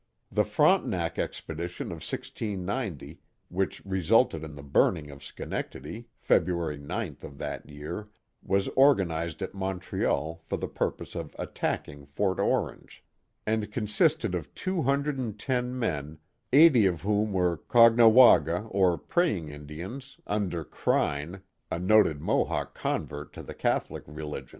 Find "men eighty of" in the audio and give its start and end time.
15.77-17.01